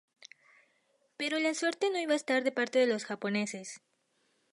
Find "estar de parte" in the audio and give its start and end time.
2.15-2.79